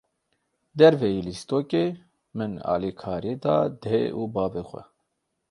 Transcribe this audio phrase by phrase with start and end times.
[0.77, 1.85] Derveyî lîstokê,
[2.37, 4.83] min alîkarî da dê û bavê xwe.